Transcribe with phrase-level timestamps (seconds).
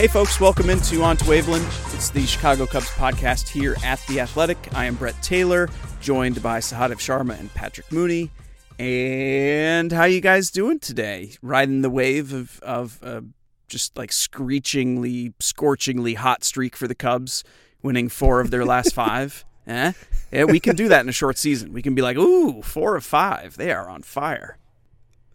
[0.00, 1.94] Hey, folks, welcome into On to Waveland.
[1.94, 4.56] It's the Chicago Cubs podcast here at The Athletic.
[4.72, 5.68] I am Brett Taylor,
[6.00, 8.30] joined by Sahadev Sharma and Patrick Mooney.
[8.78, 11.32] And how you guys doing today?
[11.42, 13.20] Riding the wave of, of uh,
[13.68, 17.44] just like screechingly, scorchingly hot streak for the Cubs,
[17.82, 19.44] winning four of their last five.
[19.66, 19.92] Eh?
[20.32, 21.74] Yeah, we can do that in a short season.
[21.74, 23.58] We can be like, ooh, four of five.
[23.58, 24.56] They are on fire.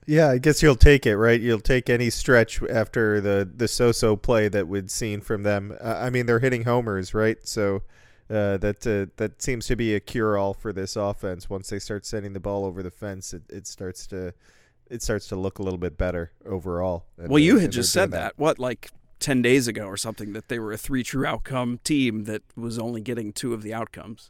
[0.08, 1.40] Yeah, I guess you'll take it, right?
[1.41, 5.76] You'll take any stretch after the the so-so play that we'd seen from them.
[5.82, 7.38] Uh, I mean, they're hitting homers, right?
[7.48, 7.82] So
[8.30, 11.49] uh, that uh, that seems to be a cure-all for this offense.
[11.49, 14.34] Once they start sending the ball over the fence, it, it starts to
[14.90, 17.05] it starts to look a little bit better overall.
[17.18, 18.18] Well, you had just said that.
[18.18, 18.40] that.
[18.40, 22.26] What, like ten days ago or something, that they were a three true outcome team
[22.26, 24.29] that was only getting two of the outcomes.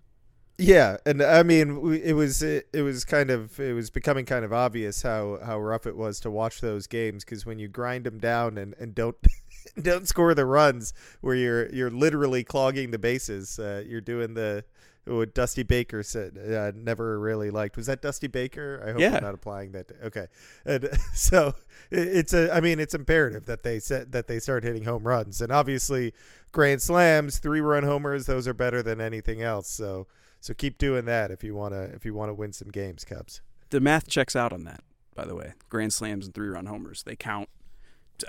[0.58, 4.46] Yeah, and I mean, it was it, it was kind of it was becoming kind
[4.46, 8.06] of obvious how how rough it was to watch those games because when you grind
[8.06, 9.18] them down and, and don't
[9.82, 14.64] don't score the runs where you're you're literally clogging the bases, uh, you're doing the
[15.04, 17.76] what Dusty Baker said uh, never really liked.
[17.76, 18.82] Was that Dusty Baker?
[18.82, 19.18] I hope yeah.
[19.18, 19.90] I'm not applying that.
[19.90, 20.28] To, okay,
[20.66, 21.54] and so
[21.92, 22.54] it's a.
[22.56, 26.14] I mean, it's imperative that they set that they start hitting home runs, and obviously,
[26.54, 29.68] grand slams, three run homers, those are better than anything else.
[29.68, 30.08] So
[30.46, 33.04] so keep doing that if you want to if you want to win some games,
[33.04, 33.42] Cubs.
[33.72, 34.82] The math checks out on that,
[35.16, 35.54] by the way.
[35.70, 37.50] Grand slams and three-run homers, they count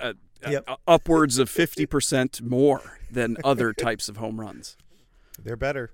[0.01, 0.63] uh, uh yep.
[0.67, 4.77] uh, upwards of 50% more than other types of home runs.
[5.37, 5.91] They're better.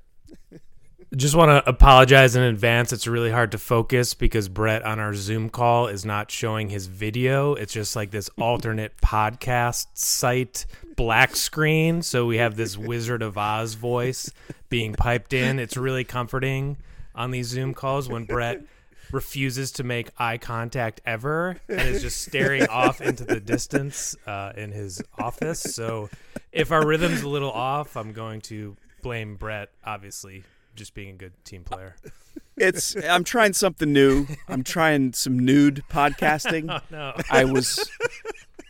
[1.15, 2.91] Just want to apologize in advance.
[2.91, 6.87] It's really hard to focus because Brett on our Zoom call is not showing his
[6.87, 7.53] video.
[7.53, 12.01] It's just like this alternate podcast site black screen.
[12.01, 14.31] So we have this Wizard of Oz voice
[14.69, 15.59] being piped in.
[15.59, 16.77] It's really comforting
[17.13, 18.63] on these Zoom calls when Brett
[19.11, 24.53] refuses to make eye contact ever and is just staring off into the distance uh,
[24.57, 25.59] in his office.
[25.59, 26.09] So
[26.51, 30.43] if our rhythm's a little off, I'm going to blame Brett, obviously,
[30.75, 31.95] just being a good team player.
[32.55, 34.27] It's I'm trying something new.
[34.47, 36.69] I'm trying some nude podcasting.
[36.69, 37.13] Oh, no.
[37.31, 37.89] I was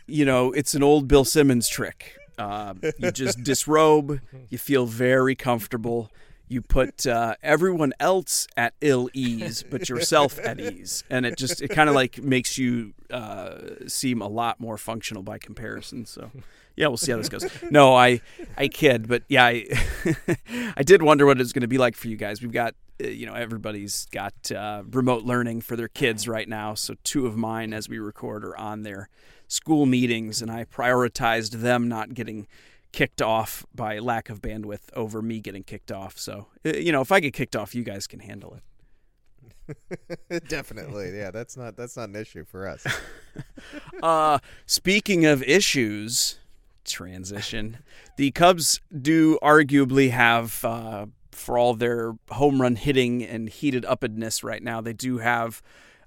[0.06, 2.16] you know, it's an old Bill Simmons trick.
[2.38, 6.10] Uh, you just disrobe, you feel very comfortable.
[6.48, 11.62] You put uh, everyone else at ill ease, but yourself at ease, and it just
[11.62, 16.04] it kind of like makes you uh, seem a lot more functional by comparison.
[16.04, 16.30] So,
[16.76, 17.46] yeah, we'll see how this goes.
[17.70, 18.20] No, I
[18.56, 19.66] I kid, but yeah, I
[20.76, 22.42] I did wonder what it's going to be like for you guys.
[22.42, 26.74] We've got uh, you know everybody's got uh, remote learning for their kids right now,
[26.74, 29.08] so two of mine as we record are on their
[29.48, 32.46] school meetings, and I prioritized them not getting
[32.94, 36.16] kicked off by lack of bandwidth over me getting kicked off.
[36.16, 38.62] So uh, you know, if I get kicked off, you guys can handle it.
[40.48, 41.32] Definitely, yeah.
[41.32, 42.86] That's not that's not an issue for us.
[44.02, 46.38] uh, speaking of issues,
[46.84, 47.78] transition.
[48.16, 54.44] The Cubs do arguably have, uh, for all their home run hitting and heated upness
[54.44, 55.62] right now, they do have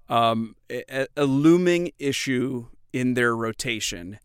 [0.08, 4.20] um, a, a, looming issue in their rotation.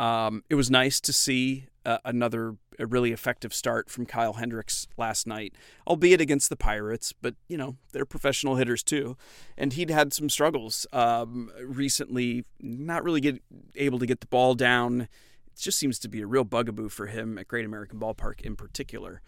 [0.00, 5.26] Um, it was nice to see uh, another really effective start from Kyle Hendricks last
[5.26, 5.54] night,
[5.86, 9.16] albeit against the Pirates, but you know they're professional hitters too,
[9.56, 13.42] and he'd had some struggles um, recently, not really get
[13.74, 15.02] able to get the ball down.
[15.46, 18.54] It just seems to be a real bugaboo for him at Great American Ballpark in
[18.54, 19.22] particular.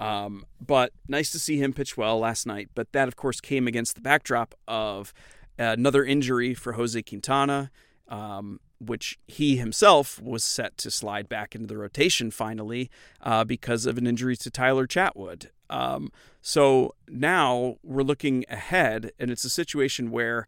[0.00, 2.70] Um, but nice to see him pitch well last night.
[2.74, 5.12] But that, of course, came against the backdrop of
[5.58, 7.70] another injury for Jose Quintana
[8.08, 13.86] um, which he himself was set to slide back into the rotation finally uh, because
[13.86, 15.46] of an injury to Tyler Chatwood.
[15.68, 20.46] Um, so now we're looking ahead, and it's a situation where,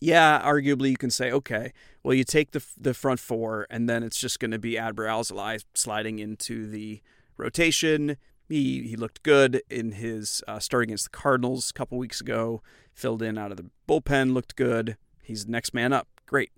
[0.00, 4.02] yeah, arguably you can say, okay, well, you take the the front four, and then
[4.02, 7.02] it's just going to be Adbert Alzolay sliding into the
[7.36, 8.16] rotation.
[8.48, 12.62] He he looked good in his uh, start against the Cardinals a couple weeks ago.
[12.92, 14.96] Filled in out of the bullpen, looked good.
[15.22, 16.08] He's next man up.
[16.26, 16.50] Great.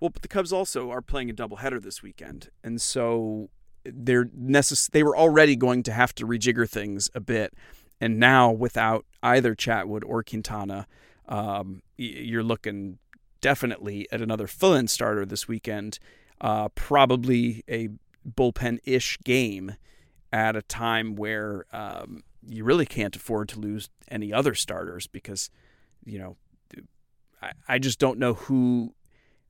[0.00, 3.50] Well, but the Cubs also are playing a doubleheader this weekend, and so
[3.84, 7.54] they're necess- they were already going to have to rejigger things a bit,
[8.00, 10.86] and now without either Chatwood or Quintana,
[11.28, 12.98] um, you're looking
[13.40, 15.98] definitely at another fill-in starter this weekend,
[16.40, 17.88] uh, probably a
[18.28, 19.74] bullpen-ish game
[20.32, 25.50] at a time where um, you really can't afford to lose any other starters because
[26.04, 26.36] you know
[27.42, 28.94] I, I just don't know who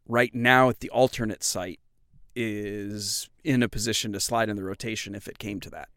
[0.08, 1.80] right now at the alternate site
[2.34, 5.88] is in a position to slide in the rotation if it came to that.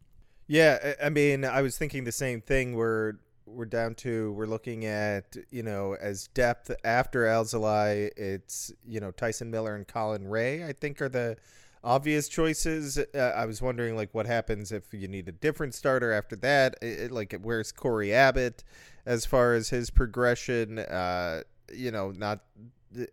[0.47, 2.75] Yeah, I mean, I was thinking the same thing.
[2.75, 3.13] We're
[3.45, 9.11] we're down to we're looking at you know as depth after Alzolay, it's you know
[9.11, 10.65] Tyson Miller and Colin Rea.
[10.65, 11.37] I think are the
[11.83, 12.97] obvious choices.
[12.97, 16.75] Uh, I was wondering like what happens if you need a different starter after that.
[16.81, 18.63] It, it, like where's Cory Abbott
[19.05, 20.79] as far as his progression?
[20.79, 21.43] Uh,
[21.73, 22.41] you know, not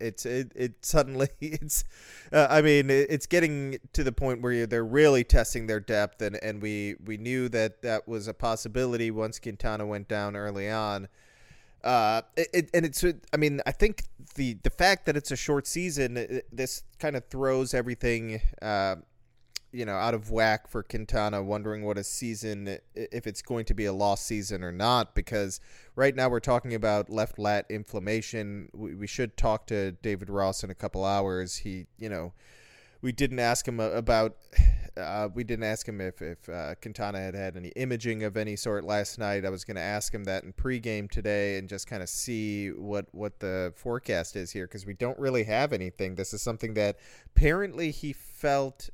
[0.01, 1.85] it's it, it suddenly it's
[2.33, 6.37] uh, i mean it's getting to the point where they're really testing their depth and
[6.43, 11.09] and we we knew that that was a possibility once quintana went down early on.
[11.85, 14.03] Uh it, and it's i mean i think
[14.35, 18.97] the the fact that it's a short season this kind of throws everything uh
[19.79, 23.75] you know out of whack for Quintana, wondering what a season if it's going to
[23.75, 25.15] be a lost season or not.
[25.15, 25.61] Because
[25.95, 28.71] right now we're talking about left lat inflammation.
[28.75, 31.59] We, we should talk to David Ross in a couple hours.
[31.59, 32.33] He, you know,
[33.03, 34.37] we didn't ask him about.
[34.97, 38.57] Uh, we didn't ask him if if uh, Quintana had had any imaging of any
[38.57, 39.45] sort last night.
[39.45, 42.71] I was going to ask him that in pregame today and just kind of see
[42.71, 46.17] what what the forecast is here because we don't really have anything.
[46.17, 46.99] This is something that
[47.37, 48.91] apparently he felt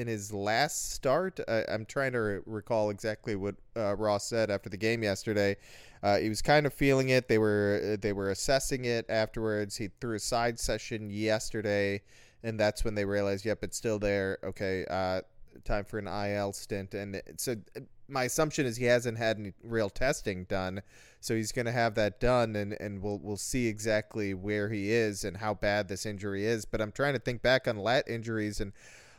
[0.00, 1.38] in his last start.
[1.46, 5.56] I, am trying to recall exactly what uh, Ross said after the game yesterday.
[6.02, 7.28] Uh, he was kind of feeling it.
[7.28, 9.76] They were they were assessing it afterwards.
[9.76, 12.00] He threw a side session yesterday,
[12.42, 14.38] and that's when they realized, yep, it's still there.
[14.42, 15.20] Okay, uh,
[15.64, 16.94] time for an IL stint.
[16.94, 17.56] And so
[18.08, 20.80] my assumption is he hasn't had any real testing done,
[21.20, 24.90] so he's going to have that done, and, and we'll we'll see exactly where he
[24.90, 26.64] is and how bad this injury is.
[26.64, 28.72] But I'm trying to think back on lat injuries and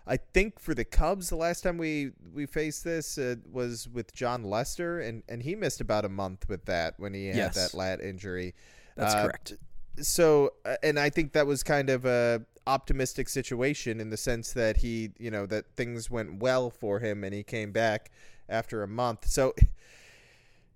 [0.07, 4.13] I think for the Cubs, the last time we we faced this uh, was with
[4.13, 7.55] Jon Lester, and and he missed about a month with that when he had yes.
[7.55, 8.55] that lat injury.
[8.95, 9.53] That's uh, correct.
[9.99, 14.53] So, uh, and I think that was kind of a optimistic situation in the sense
[14.53, 18.11] that he, you know, that things went well for him, and he came back
[18.49, 19.27] after a month.
[19.27, 19.53] So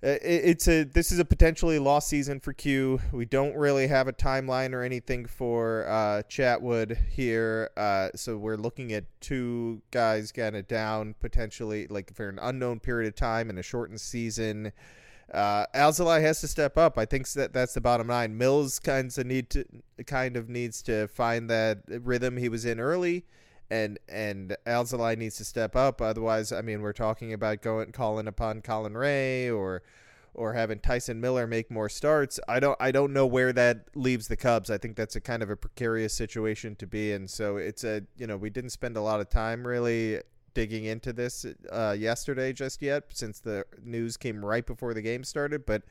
[0.06, 3.00] it's a this is a potentially lost season for Q.
[3.12, 8.58] We don't really have a timeline or anything for uh, Chatwood here, uh, so we're
[8.58, 13.50] looking at two guys kind of down potentially, like for an unknown period of time
[13.50, 14.72] in a shortened season.
[15.34, 17.00] Uh, Alzolay has to step up.
[17.00, 18.38] I think that that's the bottom line.
[18.38, 19.66] Mills kinds of need to
[20.06, 23.26] kind of needs to find that rhythm he was in early
[23.70, 26.02] and and Alzolay needs to step up.
[26.02, 29.82] Otherwise, I mean, we're talking about going calling upon Colin Rea or
[30.34, 32.40] or having Tyson Miller make more starts.
[32.48, 34.70] I don't I don't know where that leaves the Cubs.
[34.70, 37.28] I think that's a kind of a precarious situation to be in.
[37.28, 40.22] So it's a you know we didn't spend a lot of time really
[40.54, 45.24] digging into this uh, yesterday just yet since the news came right before the game
[45.24, 45.84] started, but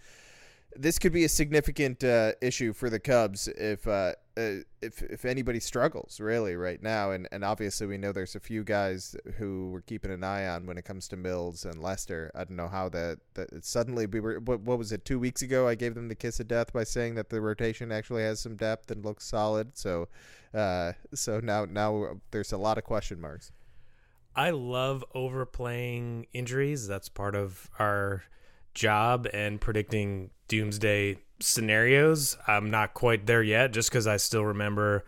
[0.76, 5.24] this could be a significant uh, issue for the Cubs if uh, uh, if if
[5.24, 9.70] anybody struggles really right now, and, and obviously we know there's a few guys who
[9.72, 12.30] we're keeping an eye on when it comes to Mills and Lester.
[12.34, 15.42] I don't know how that that suddenly we were what, what was it two weeks
[15.42, 15.68] ago?
[15.68, 18.56] I gave them the kiss of death by saying that the rotation actually has some
[18.56, 19.76] depth and looks solid.
[19.76, 20.08] So
[20.52, 23.52] uh, so now now there's a lot of question marks.
[24.36, 26.88] I love overplaying injuries.
[26.88, 28.24] That's part of our
[28.74, 32.36] job and predicting doomsday scenarios.
[32.46, 35.04] I'm not quite there yet, just because I still remember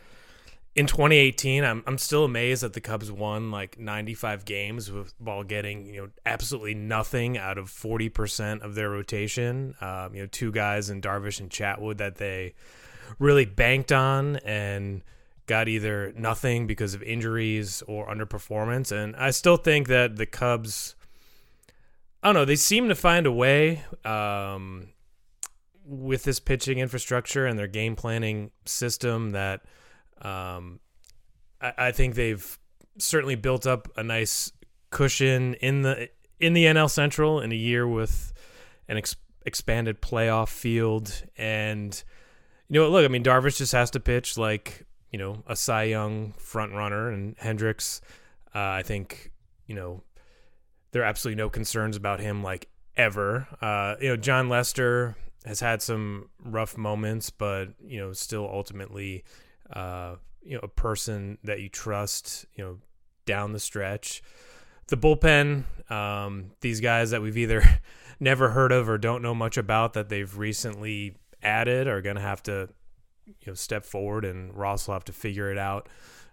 [0.77, 1.65] in 2018.
[1.65, 6.02] I'm I'm still amazed that the Cubs won like 95 games with, while getting you
[6.02, 9.75] know absolutely nothing out of 40 percent of their rotation.
[9.81, 12.55] Um, you know, two guys in Darvish and Chatwood that they
[13.19, 15.02] really banked on and
[15.47, 18.90] got either nothing because of injuries or underperformance.
[18.90, 20.95] And I still think that the Cubs.
[22.23, 22.45] I don't know.
[22.45, 23.85] They seem to find a way.
[24.05, 24.88] Um,
[25.87, 29.62] with this pitching infrastructure and their game planning system that
[30.21, 30.81] um,
[31.61, 32.59] I, I, think they've
[32.99, 34.50] certainly built up a nice
[34.90, 36.09] cushion in the
[36.40, 38.33] in the NL Central in a year with
[38.88, 41.23] an ex- expanded playoff field.
[41.37, 42.02] And
[42.69, 45.85] you know look I mean Darvish just has to pitch like you know a Cy
[45.85, 48.00] Young front runner and Hendricks
[48.55, 49.31] uh, I think
[49.66, 50.02] you know
[50.90, 53.47] there are absolutely no concerns about him like ever.
[53.61, 55.14] Uh, you know Jon Lester
[55.47, 59.25] has had some rough moments, but you know, still ultimately,
[59.73, 62.79] uh, you know, a person that you trust, you know,
[63.25, 64.23] down the stretch.
[64.88, 67.62] The bullpen, um, these guys that we've either
[68.21, 72.23] never heard of or don't know much about that they've recently added are going to
[72.23, 72.69] have to,
[73.26, 75.88] you know, step forward, and Ross will have to figure it out,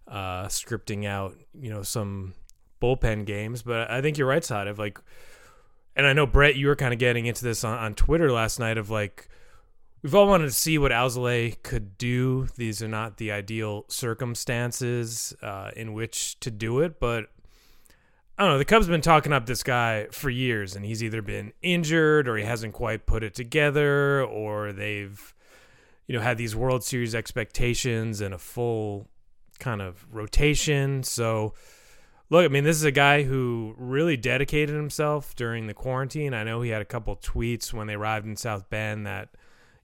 [0.08, 2.34] uh, scripting out, you know, some
[2.82, 3.62] bullpen games.
[3.62, 5.00] But I think you're right, side of like
[5.96, 8.60] and I know Brett, you were kind of getting into this on, on Twitter last
[8.60, 9.28] night of like
[10.02, 12.48] we've all wanted to see what Alzolay could do.
[12.56, 17.28] These are not the ideal circumstances uh, in which to do it, but
[18.38, 18.58] I don't know.
[18.58, 22.28] The Cubs have been talking up this guy for years, and he's either been injured
[22.28, 25.34] or he hasn't quite put it together, or they've
[26.08, 29.08] you know had these World Series expectations and a full
[29.60, 31.04] kind of rotation.
[31.04, 31.54] So
[32.34, 36.34] Look, I mean, this is a guy who really dedicated himself during the quarantine.
[36.34, 39.30] I know he had a couple tweets when they arrived in South Bend that,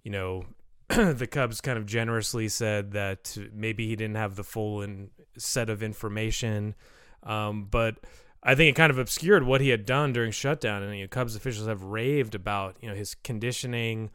[0.01, 0.45] you know,
[0.87, 5.69] the Cubs kind of generously said that maybe he didn't have the full in, set
[5.69, 6.73] of information.
[7.21, 7.97] Um, but
[8.41, 10.81] I think it kind of obscured what he had done during shutdown.
[10.81, 14.09] And you know, Cubs officials have raved about you know his conditioning,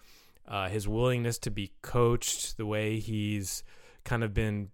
[0.48, 3.62] uh, his willingness to be coached, the way he's
[4.02, 4.70] kind of been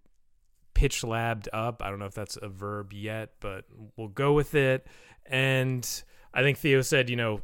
[0.80, 1.82] pitch labbed up.
[1.84, 3.66] I don't know if that's a verb yet, but
[3.98, 4.86] we'll go with it.
[5.26, 5.86] And
[6.32, 7.42] I think Theo said, you know,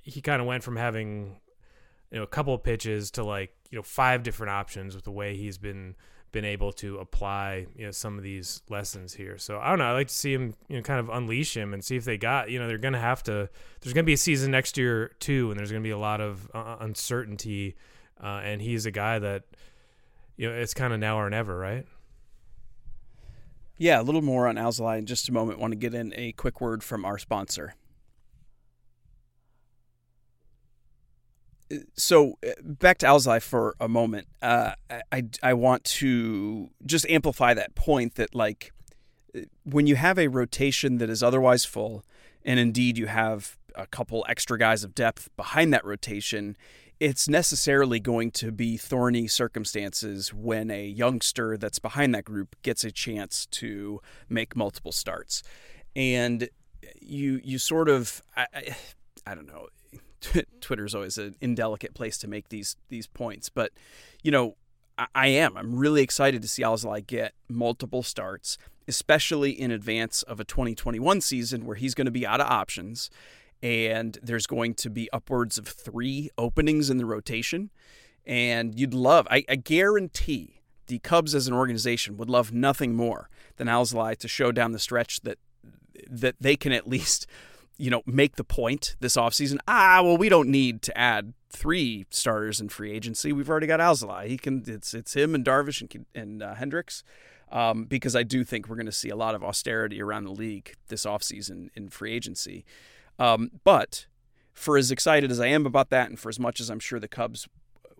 [0.00, 1.36] he kind of went from having
[2.10, 5.10] you know a couple of pitches to like you know five different options with the
[5.10, 5.96] way he's been
[6.32, 9.36] been able to apply you know some of these lessons here.
[9.36, 9.84] So I don't know.
[9.84, 12.16] I like to see him you know kind of unleash him and see if they
[12.16, 13.50] got you know they're going to have to.
[13.82, 15.98] There's going to be a season next year too, and there's going to be a
[15.98, 17.76] lot of uh, uncertainty.
[18.18, 19.42] Uh, and he's a guy that
[20.38, 21.84] you know it's kind of now or never, right?
[23.82, 25.58] Yeah, a little more on Alzolay in just a moment.
[25.58, 27.74] Want to get in a quick word from our sponsor.
[31.96, 34.28] so uh, back to Alzolay for a moment.
[34.40, 34.74] Uh,
[35.10, 38.72] I I want to just amplify that point that like
[39.36, 42.04] uh, when you have a rotation that is otherwise full,
[42.44, 46.56] and indeed you have a couple extra guys of depth behind that rotation,
[47.02, 52.84] it's necessarily going to be thorny circumstances when a youngster that's behind that group gets
[52.84, 55.42] a chance to make multiple starts,
[55.96, 56.48] and
[57.00, 58.76] you you sort of I, I,
[59.26, 59.66] I don't know
[60.60, 63.72] Twitter's always an indelicate place to make these these points, but
[64.22, 64.54] you know,
[64.96, 65.56] I, I am.
[65.56, 71.20] I'm really excited to see Alzolay get multiple starts, especially in advance of a 2021
[71.20, 73.10] season where he's going to be out of options,
[73.62, 77.70] and there's going to be upwards of three openings in the rotation,
[78.26, 79.26] and you'd love.
[79.30, 84.28] I, I guarantee the Cubs as an organization would love nothing more than Alzolay to
[84.28, 85.38] show down the stretch that
[86.08, 87.26] that they can at least
[87.78, 89.58] you know, make the point this offseason.
[89.66, 93.32] Ah, well, we don't need to add three starters in free agency.
[93.32, 94.28] We've already got Alzolay.
[94.28, 94.62] He can.
[94.66, 97.02] It's it's him and Darvish and and uh, Hendricks.
[97.50, 100.30] Um, because I do think we're going to see a lot of austerity around the
[100.30, 102.64] league this offseason in free agency.
[103.22, 104.06] Um, but
[104.52, 106.98] for as excited as I am about that, and for as much as I'm sure
[106.98, 107.48] the Cubs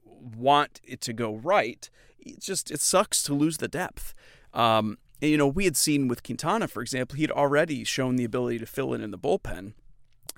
[0.05, 1.89] want it to go right,
[2.19, 4.15] it just it sucks to lose the depth.
[4.53, 8.25] Um, and, you know, we had seen with Quintana, for example, he'd already shown the
[8.25, 9.75] ability to fill in in the bullpen.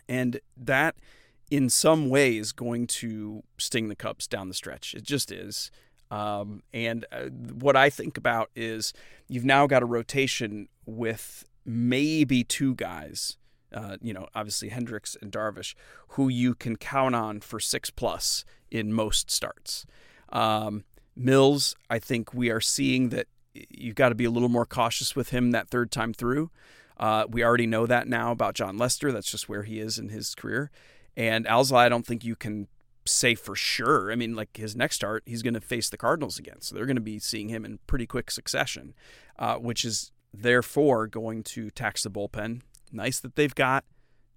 [0.06, 0.96] And that,
[1.50, 4.94] in some ways, going to sting the Cubs down the stretch.
[4.94, 5.70] It just is.
[6.10, 8.92] Um, and uh, what I think about is
[9.28, 13.38] you've now got a rotation with maybe two guys,
[13.74, 15.74] uh, you know, obviously Hendricks and Darvish,
[16.08, 19.84] who you can count on for six plus in most starts.
[20.30, 20.84] Um,
[21.16, 25.14] Mills, I think we are seeing that you've got to be a little more cautious
[25.14, 26.50] with him that third time through.
[26.96, 29.12] Uh, we already know that now about Jon Lester.
[29.12, 30.70] That's just where he is in his career.
[31.16, 32.68] And Alzolay, I don't think you can
[33.04, 34.10] say for sure.
[34.10, 36.60] I mean, like his next start, he's going to face the Cardinals again.
[36.60, 38.94] So they're going to be seeing him in pretty quick succession,
[39.38, 42.62] uh, which is therefore going to tax the bullpen.
[42.94, 43.84] Nice that they've got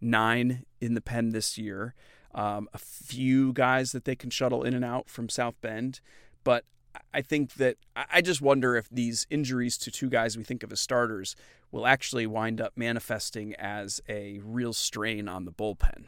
[0.01, 1.93] nine in the pen this year.
[2.33, 6.01] Um, a few guys that they can shuttle in and out from South Bend.
[6.43, 6.65] But
[7.13, 10.71] I think that I just wonder if these injuries to two guys we think of
[10.71, 11.35] as starters
[11.71, 16.05] will actually wind up manifesting as a real strain on the bullpen.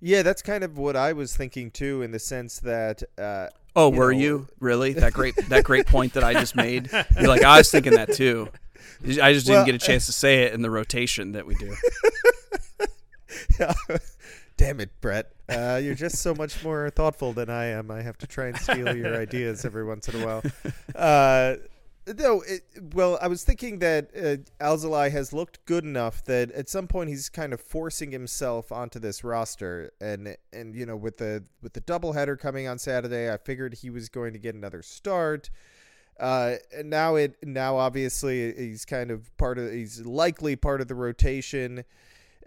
[0.00, 3.02] Yeah, that's kind of what I was thinking too, in the sense that.
[3.16, 5.34] Uh, oh, you were know, you really that great?
[5.48, 6.90] that great point that I just made.
[7.18, 8.48] You're like, I was thinking that too.
[9.22, 11.74] I just didn't get a chance to say it in the rotation that we do.
[14.56, 15.32] Damn it, Brett.
[15.48, 17.90] Uh, you're just so much more thoughtful than I am.
[17.90, 20.42] I have to try and steal your ideas every once in a while.
[20.94, 21.54] Uh,
[22.16, 22.62] no, it,
[22.94, 27.10] well, I was thinking that uh, Alzolay has looked good enough that at some point
[27.10, 31.74] he's kind of forcing himself onto this roster, and and you know with the with
[31.74, 35.50] the doubleheader coming on Saturday, I figured he was going to get another start.
[36.18, 40.94] Uh, now it now obviously he's kind of part of he's likely part of the
[40.94, 41.84] rotation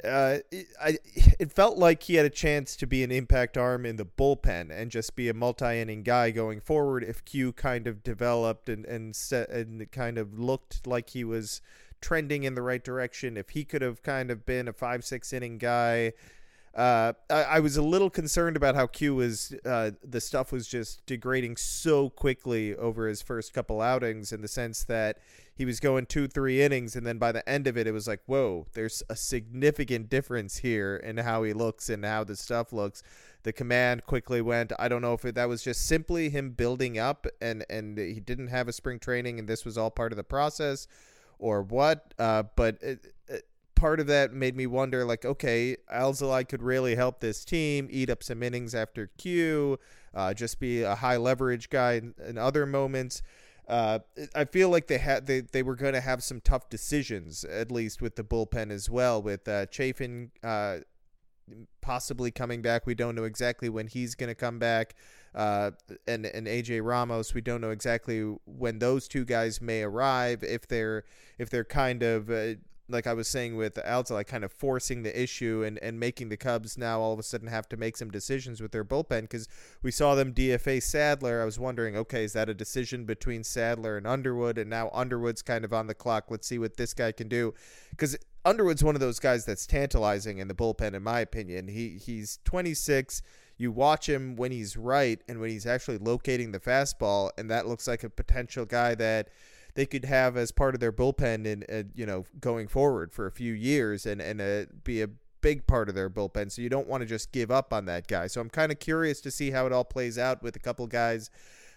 [0.03, 0.97] uh, it, I,
[1.39, 4.71] it felt like he had a chance to be an impact arm in the bullpen
[4.71, 9.15] and just be a multi-inning guy going forward if Q kind of developed and and
[9.15, 11.61] set and kind of looked like he was
[12.01, 13.37] trending in the right direction.
[13.37, 16.13] If he could have kind of been a five six inning guy.
[16.73, 19.53] Uh, I, I, was a little concerned about how Q was.
[19.65, 24.47] Uh, the stuff was just degrading so quickly over his first couple outings, in the
[24.47, 25.17] sense that
[25.53, 28.07] he was going two, three innings, and then by the end of it, it was
[28.07, 32.71] like, whoa, there's a significant difference here in how he looks and how the stuff
[32.71, 33.03] looks.
[33.43, 34.71] The command quickly went.
[34.79, 38.21] I don't know if it, that was just simply him building up, and and he
[38.21, 40.87] didn't have a spring training, and this was all part of the process,
[41.37, 42.13] or what.
[42.17, 43.43] Uh, but it, it,
[43.81, 48.11] part of that made me wonder, like, okay, Alzolay could really help this team eat
[48.11, 49.79] up some innings after Q,
[50.13, 53.23] uh, just be a high leverage guy in, in other moments.
[53.67, 53.97] Uh,
[54.35, 57.71] I feel like they had they, they were going to have some tough decisions, at
[57.71, 60.77] least with the bullpen as well, with uh, Chafin uh,
[61.81, 62.85] possibly coming back.
[62.85, 64.93] We don't know exactly when he's going to come back.
[65.33, 65.71] Uh,
[66.07, 70.43] and and AJ Ramos, we don't know exactly when those two guys may arrive.
[70.43, 71.03] If they're
[71.39, 72.55] if they're kind of uh,
[72.91, 76.29] like I was saying with Alta, like kind of forcing the issue and, and making
[76.29, 79.21] the Cubs now all of a sudden have to make some decisions with their bullpen
[79.21, 79.47] because
[79.81, 81.41] we saw them DFA Sadler.
[81.41, 84.57] I was wondering, okay, is that a decision between Sadler and Underwood?
[84.57, 86.25] And now Underwood's kind of on the clock.
[86.29, 87.53] Let's see what this guy can do
[87.91, 91.67] because Underwood's one of those guys that's tantalizing in the bullpen, in my opinion.
[91.67, 93.21] He he's 26
[93.61, 97.67] you watch him when he's right and when he's actually locating the fastball, and that
[97.67, 99.29] looks like a potential guy that
[99.73, 103.25] they could have as part of their bullpen and uh, you know going forward for
[103.25, 105.09] a few years and and uh, be a
[105.41, 106.51] big part of their bullpen.
[106.51, 108.27] So you don't want to just give up on that guy.
[108.27, 110.85] So I'm kind of curious to see how it all plays out with a couple
[110.87, 111.29] guys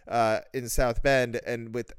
[0.07, 1.93] uh, in South Bend, and with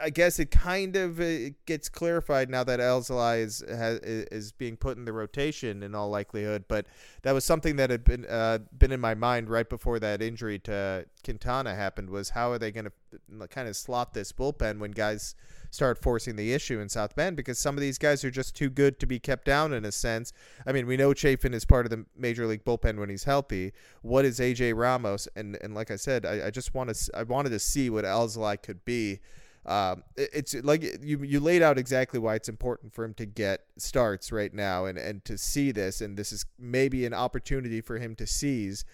[0.00, 4.76] I guess it kind of uh, gets clarified now that Alzolay is has, is being
[4.76, 6.64] put in the rotation in all likelihood.
[6.68, 6.86] But
[7.22, 10.60] that was something that had been uh, been in my mind right before that injury
[10.60, 12.10] to Quintana happened.
[12.10, 15.34] Was how are they going to kind of slot this bullpen when guys
[15.70, 18.70] start forcing the issue in South Bend because some of these guys are just too
[18.70, 20.32] good to be kept down in a sense.
[20.66, 23.72] I mean, we know Chafin is part of the major league bullpen when he's healthy.
[24.02, 25.28] What is AJ Ramos?
[25.34, 28.04] And and like I said, I, I just want to I wanted to see what
[28.04, 29.20] Alzolay could be.
[29.68, 33.26] Um, it, it's like you you laid out exactly why it's important for him to
[33.26, 37.80] get starts right now and and to see this and this is maybe an opportunity
[37.80, 38.84] for him to seize.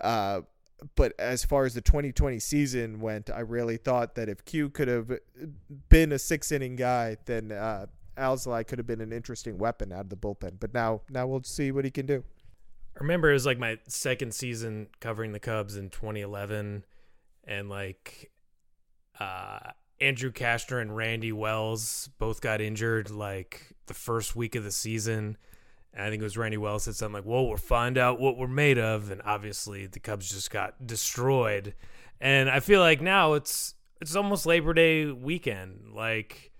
[0.00, 0.40] Uh,
[0.96, 4.88] but as far as the 2020 season went, I really thought that if Q could
[4.88, 5.12] have
[5.88, 10.00] been a six inning guy, then uh, Alzolay could have been an interesting weapon out
[10.00, 10.58] of the bullpen.
[10.58, 12.24] But now, now we'll see what he can do.
[12.96, 16.84] I remember it was like my second season covering the Cubs in 2011,
[17.44, 18.30] and like
[19.18, 24.72] uh, Andrew Cashner and Randy Wells both got injured like the first week of the
[24.72, 25.36] season
[25.94, 28.36] and I think it was Randy Wells said something like, "Well, we'll find out what
[28.36, 31.74] we're made of," and obviously the Cubs just got destroyed.
[32.20, 35.92] And I feel like now it's it's almost Labor Day weekend.
[35.92, 36.52] Like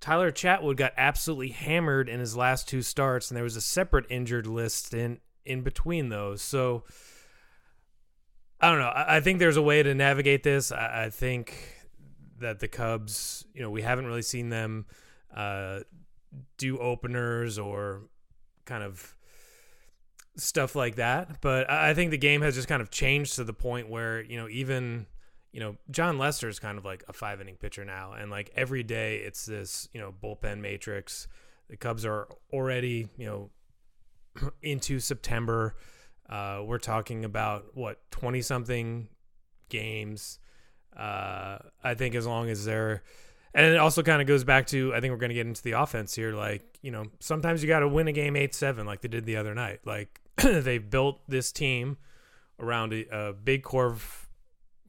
[0.00, 4.06] Tyler Chatwood got absolutely hammered in his last two starts, and there was a separate
[4.10, 6.40] injured list in in between those.
[6.40, 6.84] So
[8.60, 8.86] I don't know.
[8.86, 10.70] I, I think there's a way to navigate this.
[10.70, 11.77] I, I, think
[12.40, 14.86] that the Cubs, you know, we haven't really seen them
[15.34, 15.80] uh,
[16.56, 18.02] do openers or
[18.64, 19.14] kind of
[20.36, 21.40] stuff like that.
[21.40, 24.36] But I think the game has just kind of changed to the point where, you
[24.36, 25.06] know, even,
[25.52, 28.12] you know, Jon Lester is kind of like a five inning pitcher now.
[28.12, 31.28] And like every day it's this, you know, bullpen matrix.
[31.68, 35.76] The Cubs are already, you know, into September.
[36.28, 39.08] Uh, we're talking about what, 20 something
[39.68, 40.38] games.
[40.98, 43.02] Uh, I think as long as they're,
[43.54, 45.62] and it also kind of goes back to I think we're going to get into
[45.62, 46.32] the offense here.
[46.32, 49.24] Like you know, sometimes you got to win a game eight seven like they did
[49.24, 49.80] the other night.
[49.84, 51.98] Like they've built this team
[52.58, 54.28] around a, a big core of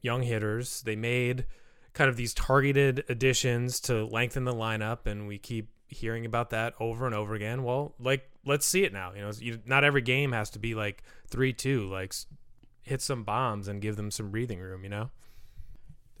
[0.02, 0.82] young hitters.
[0.82, 1.46] They made
[1.92, 6.74] kind of these targeted additions to lengthen the lineup, and we keep hearing about that
[6.80, 7.62] over and over again.
[7.62, 9.12] Well, like let's see it now.
[9.14, 11.88] You know, you, not every game has to be like three two.
[11.88, 12.14] Like
[12.82, 14.82] hit some bombs and give them some breathing room.
[14.82, 15.10] You know.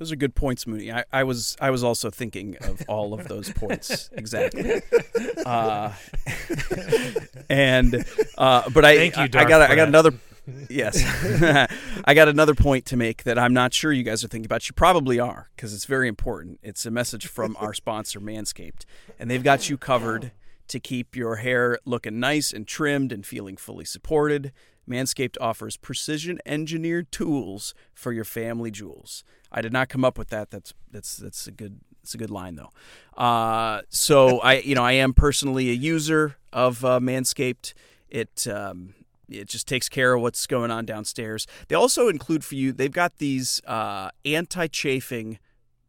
[0.00, 0.90] Those are good points, Mooney.
[0.90, 4.80] I, I was I was also thinking of all of those points exactly.
[5.44, 5.92] Uh,
[7.50, 8.06] and
[8.38, 10.12] uh, but I Thank you, I, I got I got another
[10.70, 11.04] yes
[12.06, 14.66] I got another point to make that I'm not sure you guys are thinking about.
[14.66, 16.60] You probably are because it's very important.
[16.62, 18.86] It's a message from our sponsor Manscaped,
[19.18, 20.32] and they've got you covered
[20.68, 24.50] to keep your hair looking nice and trimmed and feeling fully supported.
[24.90, 29.24] Manscaped offers precision engineered tools for your family jewels.
[29.52, 30.50] I did not come up with that.
[30.50, 32.70] That's that's that's a good it's a good line though.
[33.22, 37.74] Uh, so I you know I am personally a user of uh, Manscaped.
[38.08, 38.94] It um,
[39.28, 41.46] it just takes care of what's going on downstairs.
[41.68, 42.72] They also include for you.
[42.72, 45.38] They've got these uh, anti-chafing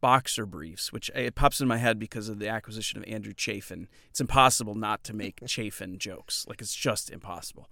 [0.02, 3.88] boxer briefs, which it pops in my head because of the acquisition of Andrew Chafin.
[4.10, 6.44] It's impossible not to make Chafin jokes.
[6.46, 7.70] Like it's just impossible.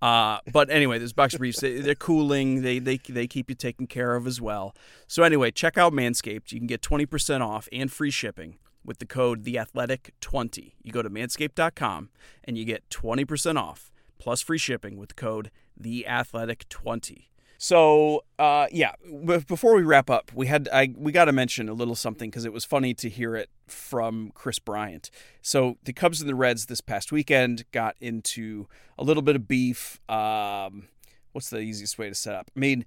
[0.00, 2.62] Uh, but anyway, those boxer briefs they, they're cooling.
[2.62, 4.74] They they they keep you taken care of as well.
[5.06, 6.52] So anyway, check out Manscaped.
[6.52, 10.74] You can get twenty percent off and free shipping with the code the athletic 20
[10.82, 12.10] you go to manscaped.com
[12.44, 17.30] and you get 20% off plus free shipping with code the athletic 20
[17.62, 18.90] so uh, yeah,
[19.24, 22.44] before we wrap up, we had I we got to mention a little something because
[22.44, 25.10] it was funny to hear it from Kris Bryant.
[25.42, 28.66] So the Cubs and the Reds this past weekend got into
[28.98, 30.00] a little bit of beef.
[30.10, 30.88] Um,
[31.30, 32.50] what's the easiest way to set up?
[32.56, 32.84] I mean,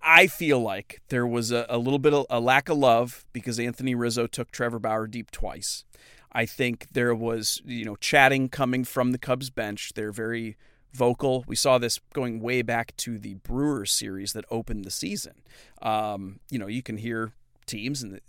[0.00, 3.58] I feel like there was a, a little bit of a lack of love because
[3.58, 5.84] Anthony Rizzo took Trevor Bauer deep twice.
[6.30, 9.94] I think there was, you know, chatting coming from the Cubs bench.
[9.96, 10.56] They're very
[10.96, 11.44] vocal.
[11.46, 15.42] We saw this going way back to the Brewers series that opened the season.
[15.82, 17.32] Um, you know, you can hear
[17.66, 18.20] teams the,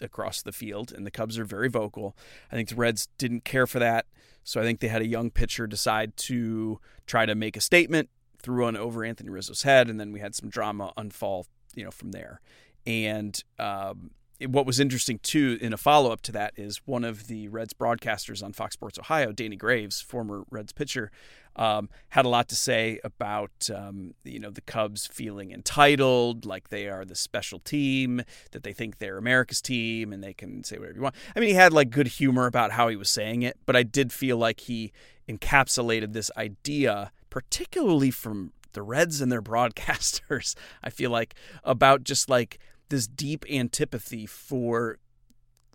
[0.00, 2.16] across the field, and the Cubs are very vocal.
[2.50, 4.06] I think the Reds didn't care for that,
[4.42, 8.08] so I think they had a young pitcher decide to try to make a statement,
[8.38, 11.90] threw one over Anthony Rizzo's head, and then we had some drama unfold, you know,
[11.90, 12.40] from there.
[12.86, 17.28] And um, what was interesting too in a follow up to that is one of
[17.28, 21.10] the Reds broadcasters on Fox Sports Ohio, Danny Graves, former Reds pitcher,
[21.56, 26.68] um, had a lot to say about um, you know the Cubs feeling entitled, like
[26.68, 30.78] they are the special team, that they think they're America's team, and they can say
[30.78, 31.14] whatever you want.
[31.36, 33.84] I mean, he had like good humor about how he was saying it, but I
[33.84, 34.92] did feel like he
[35.28, 40.56] encapsulated this idea, particularly from the Reds and their broadcasters.
[40.82, 44.98] I feel like about just like this deep antipathy for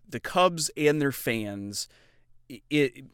[0.07, 1.87] the Cubs and their fans.
[2.69, 3.05] It,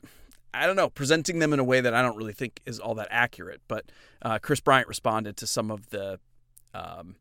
[0.53, 2.95] I don't know, presenting them in a way that I don't really think is all
[2.95, 3.61] that accurate.
[3.67, 6.19] But uh, Kris Bryant responded to some of the,
[6.73, 7.15] um,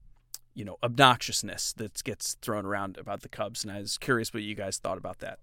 [0.54, 4.44] you know, obnoxiousness that gets thrown around about the Cubs, and I was curious what
[4.44, 5.40] you guys thought about that.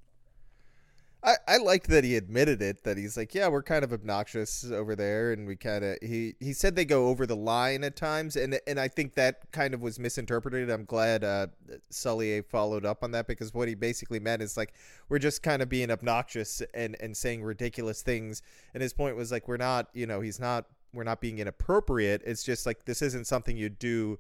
[1.24, 4.64] I, I liked that he admitted it that he's like yeah we're kind of obnoxious
[4.72, 7.96] over there and we kind of he he said they go over the line at
[7.96, 10.70] times and and I think that kind of was misinterpreted.
[10.70, 11.48] I'm glad uh
[11.90, 14.74] Sully followed up on that because what he basically meant is like
[15.10, 18.42] we're just kind of being obnoxious and and saying ridiculous things
[18.74, 22.22] and his point was like we're not you know he's not we're not being inappropriate.
[22.26, 24.20] It's just like this isn't something you do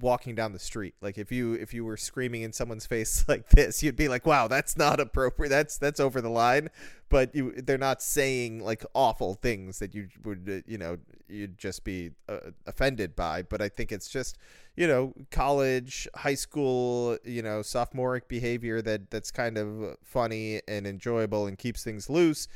[0.00, 0.94] walking down the street.
[1.00, 4.26] Like if you if you were screaming in someone's face like this you'd be like
[4.26, 5.50] wow that's not appropriate.
[5.50, 6.70] That's that's over the line.
[7.08, 10.98] But you they're not saying like awful things that you would uh, you know
[11.28, 13.42] you'd just be uh, offended by.
[13.42, 14.38] But i think it's just
[14.76, 20.86] you know college high school you know sophomoric behavior that that's kind of funny and
[20.86, 22.48] enjoyable and keeps things loose.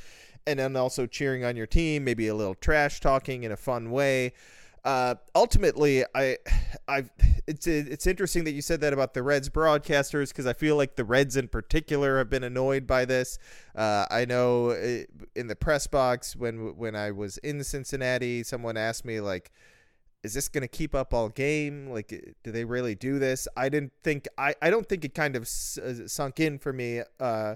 [0.44, 3.90] And then also cheering on your team maybe a little trash talking in a fun
[3.90, 4.32] way
[4.84, 6.38] uh, ultimately, I,
[6.88, 7.04] I,
[7.46, 10.96] it's it's interesting that you said that about the Reds broadcasters because I feel like
[10.96, 13.38] the Reds in particular have been annoyed by this.
[13.76, 15.04] Uh, I know uh,
[15.36, 19.52] in the press box when when I was in Cincinnati, someone asked me like,
[20.24, 21.88] "Is this going to keep up all game?
[21.88, 22.08] Like,
[22.42, 25.42] do they really do this?" I didn't think I I don't think it kind of
[25.42, 27.02] uh, sunk in for me.
[27.20, 27.54] Uh,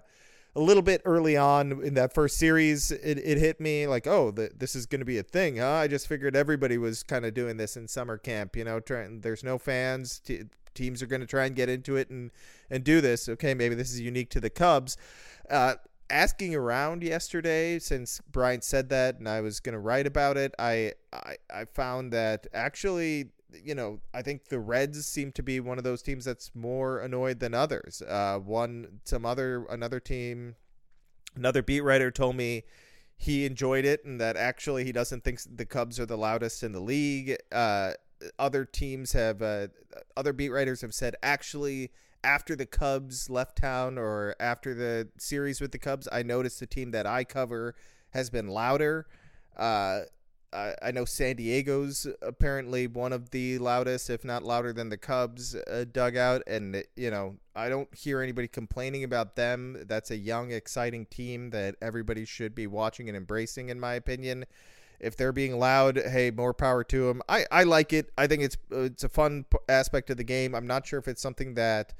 [0.57, 4.31] a little bit early on in that first series, it, it hit me like, oh,
[4.31, 5.59] the, this is going to be a thing.
[5.59, 5.73] Huh?
[5.73, 8.57] I just figured everybody was kind of doing this in summer camp.
[8.57, 10.19] You know, trying, there's no fans.
[10.19, 12.31] T- teams are going to try and get into it and
[12.71, 13.29] and do this.
[13.29, 14.97] Okay, maybe this is unique to the Cubs.
[15.51, 15.75] Uh,
[16.09, 20.55] asking around yesterday, since Bryant said that, and I was going to write about it,
[20.59, 23.27] I, I I found that actually
[23.63, 27.01] you know, I think the Reds seem to be one of those teams that's more
[27.01, 28.03] annoyed than others.
[28.03, 30.57] Uh, one, some other, another team,
[31.35, 32.65] another beat writer told me
[33.17, 36.73] he enjoyed it and that actually he doesn't think the Cubs are the loudest in
[36.73, 37.37] the league.
[37.51, 37.93] Uh,
[38.39, 39.69] other teams have, uh,
[40.17, 41.91] other beat writers have said actually
[42.25, 46.67] after the Cubs left town or after the series with the Cubs, I noticed the
[46.67, 47.75] team that I cover
[48.11, 49.07] has been louder.
[49.57, 50.01] Uh,
[50.57, 54.97] I, I know San Diego's apparently one of the loudest, if not louder than the
[54.97, 56.43] Cubs uh, dugout.
[56.47, 59.85] And, you know, I don't hear anybody complaining about them.
[59.87, 64.47] That's a young, exciting team that everybody should be watching and embracing, in my opinion.
[64.99, 67.21] If they're being loud, hey, more power to them.
[67.29, 68.11] I, I like it.
[68.17, 70.55] I think it's it's a fun aspect of the game.
[70.55, 71.93] I'm not sure if it's something that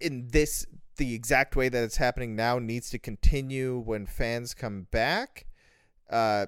[0.00, 4.86] in this the exact way that it's happening now needs to continue when fans come
[4.90, 5.46] back.
[6.10, 6.46] Uh,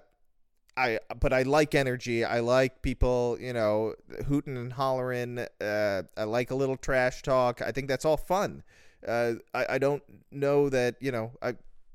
[0.80, 2.24] I but I like energy.
[2.24, 3.94] I like people, you know,
[4.26, 5.46] hooting and hollering.
[5.60, 7.60] Uh, I like a little trash talk.
[7.60, 8.62] I think that's all fun.
[9.06, 11.32] Uh, I, I don't know that you know.
[11.42, 11.50] I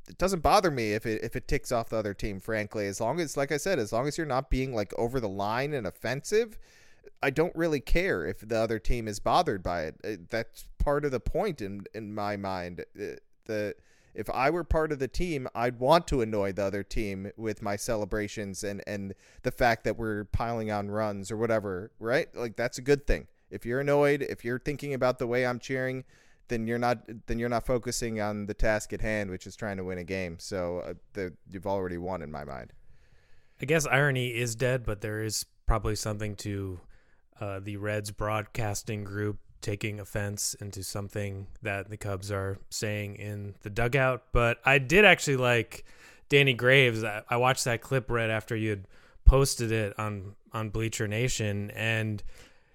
[0.07, 2.39] it doesn't bother me if it if it ticks off the other team.
[2.39, 5.19] Frankly, as long as, like I said, as long as you're not being like over
[5.19, 6.59] the line and offensive,
[7.23, 9.95] I don't really care if the other team is bothered by it.
[10.03, 12.85] Uh, that's part of the point in in my mind.
[12.99, 13.75] Uh, the
[14.15, 17.61] if I were part of the team, I'd want to annoy the other team with
[17.61, 22.33] my celebrations and and the fact that we're piling on runs or whatever, right?
[22.35, 23.27] Like that's a good thing.
[23.49, 26.03] If you're annoyed, if you're thinking about the way I'm cheering,
[26.47, 29.77] then you're not then you're not focusing on the task at hand, which is trying
[29.77, 30.37] to win a game.
[30.39, 32.71] So uh, the, you've already won in my mind.
[33.61, 36.79] I guess irony is dead, but there is probably something to
[37.39, 43.55] uh, the Reds broadcasting group taking offense into something that the Cubs are saying in
[43.63, 44.23] the dugout.
[44.31, 45.85] But I did actually like
[46.29, 47.03] Danny Graves.
[47.03, 48.87] I, I watched that clip right after you had
[49.25, 52.23] posted it on on Bleacher Nation, and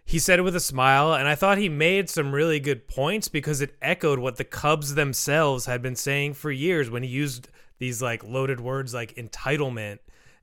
[0.04, 1.14] he said it with a smile.
[1.14, 4.94] And I thought he made some really good points because it echoed what the Cubs
[4.94, 10.00] themselves had been saying for years when he used these like loaded words like entitlement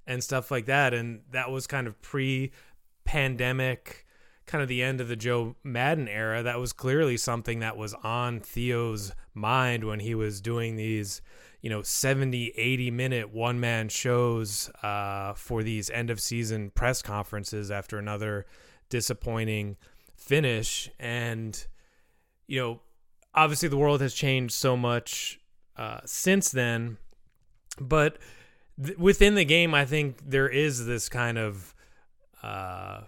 [0.08, 0.93] and stuff like that.
[0.93, 2.52] And that was kind of pre
[3.04, 4.07] pandemic
[4.48, 7.94] kind of the end of the Joe Maddon era, that was clearly something that was
[7.96, 11.22] on Theo's mind when he was doing these,
[11.62, 17.02] you know, 70, 80 minute one man shows uh, for these end of season press
[17.02, 18.46] conferences after another
[18.90, 19.76] disappointing
[20.16, 20.90] finish.
[20.98, 21.68] And,
[22.48, 22.80] you know,
[23.36, 25.42] obviously the world has changed so much
[25.76, 26.98] uh, since then.
[27.82, 28.18] But
[28.84, 31.76] th- within the game, I think there is this kind of.
[32.42, 33.02] Uh,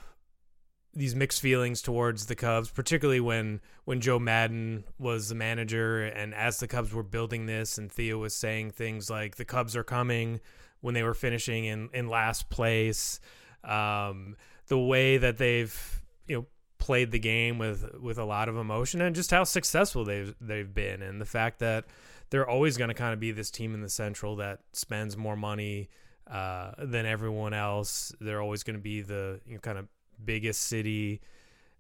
[0.94, 6.34] these mixed feelings towards the Cubs, particularly when when Joe Maddon was the manager, and
[6.34, 9.84] as the Cubs were building this, and Theo was saying things like the Cubs are
[9.84, 10.40] coming
[10.82, 13.20] when they were finishing in in last place.
[13.64, 14.36] Um,
[14.68, 16.46] the way that they've you know
[16.80, 20.74] played the game with with a lot of emotion, and just how successful they've they've
[20.74, 21.86] been, and the fact that
[22.32, 25.36] they're always going to kind of be this team in the Central that spends more
[25.36, 25.90] money
[26.30, 28.14] uh, than everyone else.
[28.20, 29.88] They're always going to be the you know, kind of
[30.24, 31.22] biggest city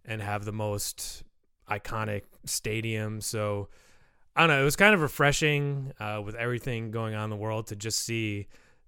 [0.05, 1.23] and have the most
[1.69, 3.21] iconic stadium.
[3.21, 3.69] So
[4.35, 4.61] I don't know.
[4.61, 7.99] It was kind of refreshing uh, with everything going on in the world to just
[7.99, 8.47] see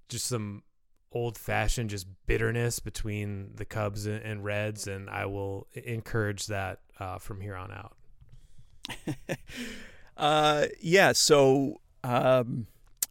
[0.10, 0.64] just some
[1.12, 7.18] old fashioned just bitterness between the Cubs and Reds, and I will encourage that uh,
[7.18, 7.98] from here on out.
[10.18, 11.12] uh, yeah.
[11.12, 12.68] So um,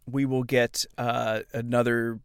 [0.09, 2.19] we will get uh, another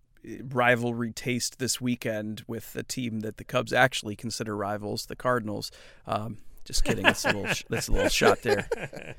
[0.49, 5.71] rivalry taste this weekend with a team that the Cubs actually consider rivals, the Cardinals.
[6.07, 7.05] Um, just kidding.
[7.05, 8.69] That's a little that's a little shot there.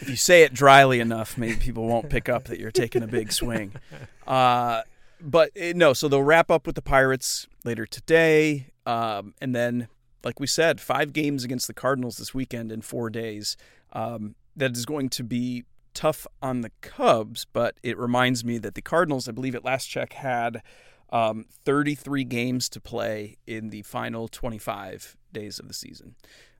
[0.00, 3.08] If you say it dryly enough, maybe people won't pick up that you're taking a
[3.08, 3.74] big swing.
[4.28, 4.82] Uh,
[5.22, 9.88] but eh, no, so they'll wrap up with the Pirates later today, um, and then,
[10.22, 13.56] like we said, five games against the Cardinals this weekend in four days.
[13.94, 18.74] Um, that is going to be tough on the Cubs, but it reminds me that
[18.74, 20.62] the Cardinals, I believe at last check, had
[21.10, 26.14] um, 33 games to play in the final 25 days of the season.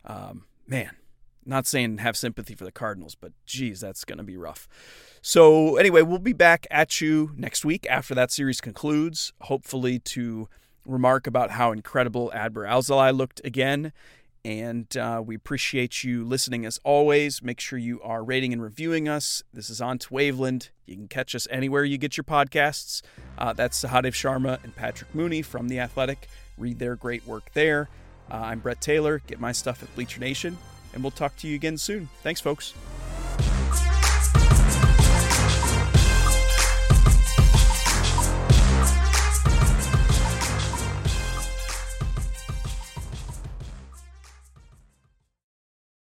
[0.05, 0.97] Um, man,
[1.45, 4.69] not saying have sympathy for the Cardinals, but geez, that's going to be rough.
[5.23, 10.49] So, anyway, we'll be back at you next week after that series concludes, hopefully to
[10.85, 13.93] remark about how incredible Adbert Alzolay looked again
[14.44, 17.42] and uh, we appreciate you listening as always.
[17.42, 19.42] Make sure you are rating and reviewing us.
[19.53, 20.70] This is on to Waveland.
[20.87, 23.03] You can catch us anywhere you get your podcasts.
[23.37, 26.29] Uh, that's Sahadev Sharma and Patrick Mooney from The Athletic.
[26.57, 27.88] Read their great work there.
[28.31, 29.20] Uh, I'm Brett Taylor.
[29.27, 30.59] Get my stuff at Bleacher Nation,
[30.92, 32.09] and we'll talk to you again soon.
[32.22, 32.74] Thanks, folks.